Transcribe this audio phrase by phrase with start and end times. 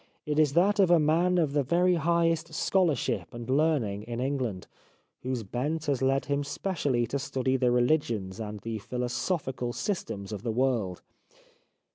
[0.25, 4.65] It is that of a man of the very highest scholarship and learning in England,
[5.21, 10.41] whose bent has led him specially to study the religions and the philosophical systems of
[10.41, 11.03] the world.